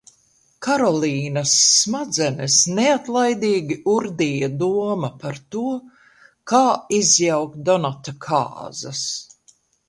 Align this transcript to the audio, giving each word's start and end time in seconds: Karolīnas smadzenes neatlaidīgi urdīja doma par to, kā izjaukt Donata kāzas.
Karolīnas 0.67 1.51
smadzenes 1.73 2.55
neatlaidīgi 2.79 3.77
urdīja 3.97 4.49
doma 4.63 5.11
par 5.25 5.37
to, 5.57 5.67
kā 6.53 6.63
izjaukt 7.03 7.63
Donata 7.71 8.17
kāzas. 8.27 9.05